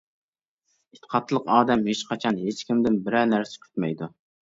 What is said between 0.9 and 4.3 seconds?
ئېتىقادلىق ئادەم ھېچقاچان، ھېچكىمدىن بىرەر نەرسە كۈتمەيدۇ.